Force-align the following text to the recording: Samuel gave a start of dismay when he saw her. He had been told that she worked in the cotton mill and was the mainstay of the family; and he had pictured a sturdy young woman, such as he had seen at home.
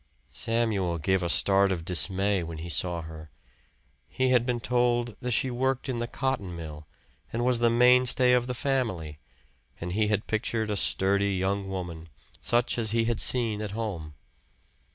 Samuel 0.31 0.97
gave 0.97 1.21
a 1.21 1.29
start 1.29 1.71
of 1.71 1.85
dismay 1.85 2.41
when 2.41 2.57
he 2.57 2.69
saw 2.69 3.03
her. 3.03 3.29
He 4.09 4.29
had 4.29 4.47
been 4.47 4.59
told 4.59 5.15
that 5.21 5.29
she 5.29 5.51
worked 5.51 5.87
in 5.87 5.99
the 5.99 6.07
cotton 6.07 6.55
mill 6.55 6.87
and 7.31 7.45
was 7.45 7.59
the 7.59 7.69
mainstay 7.69 8.31
of 8.33 8.47
the 8.47 8.55
family; 8.55 9.19
and 9.79 9.93
he 9.93 10.07
had 10.07 10.25
pictured 10.25 10.71
a 10.71 10.75
sturdy 10.75 11.35
young 11.35 11.69
woman, 11.69 12.09
such 12.39 12.79
as 12.79 12.89
he 12.93 13.05
had 13.05 13.19
seen 13.19 13.61
at 13.61 13.71
home. 13.77 14.15